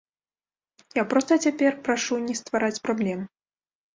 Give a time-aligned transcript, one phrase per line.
[0.99, 3.19] Я проста цяпер прашу не ствараць праблем.